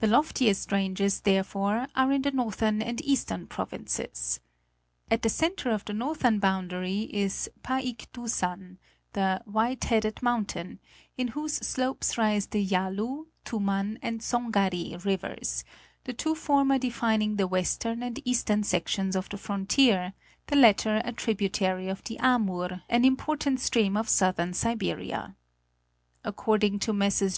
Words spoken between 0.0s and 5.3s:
The loftiest ranges, therefore, are in the northern and eastern provinces. At the